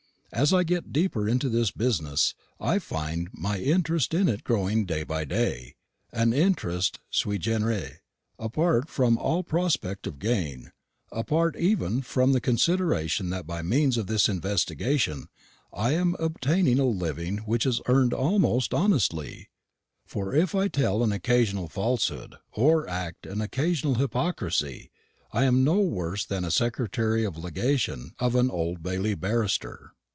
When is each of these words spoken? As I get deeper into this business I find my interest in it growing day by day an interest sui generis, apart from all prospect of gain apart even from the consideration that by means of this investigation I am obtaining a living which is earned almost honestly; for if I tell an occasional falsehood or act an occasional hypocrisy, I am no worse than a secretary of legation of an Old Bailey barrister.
As 0.33 0.53
I 0.53 0.63
get 0.63 0.93
deeper 0.93 1.27
into 1.27 1.49
this 1.49 1.71
business 1.71 2.33
I 2.57 2.79
find 2.79 3.27
my 3.33 3.59
interest 3.59 4.13
in 4.13 4.29
it 4.29 4.45
growing 4.45 4.85
day 4.85 5.03
by 5.03 5.25
day 5.25 5.75
an 6.13 6.31
interest 6.31 6.99
sui 7.09 7.37
generis, 7.37 7.97
apart 8.39 8.87
from 8.89 9.17
all 9.17 9.43
prospect 9.43 10.07
of 10.07 10.19
gain 10.19 10.71
apart 11.11 11.57
even 11.57 12.01
from 12.01 12.31
the 12.31 12.39
consideration 12.39 13.29
that 13.31 13.45
by 13.45 13.61
means 13.61 13.97
of 13.97 14.07
this 14.07 14.29
investigation 14.29 15.27
I 15.73 15.91
am 15.95 16.15
obtaining 16.17 16.79
a 16.79 16.85
living 16.85 17.39
which 17.39 17.65
is 17.65 17.81
earned 17.87 18.13
almost 18.13 18.73
honestly; 18.73 19.49
for 20.05 20.33
if 20.33 20.55
I 20.55 20.69
tell 20.69 21.03
an 21.03 21.11
occasional 21.11 21.67
falsehood 21.67 22.35
or 22.53 22.87
act 22.87 23.25
an 23.25 23.41
occasional 23.41 23.95
hypocrisy, 23.95 24.91
I 25.33 25.43
am 25.43 25.65
no 25.65 25.81
worse 25.81 26.23
than 26.25 26.45
a 26.45 26.51
secretary 26.51 27.25
of 27.25 27.37
legation 27.37 28.13
of 28.17 28.35
an 28.35 28.49
Old 28.49 28.81
Bailey 28.81 29.13
barrister. 29.15 29.91